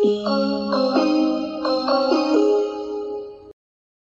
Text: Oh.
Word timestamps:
Oh. 0.00 1.07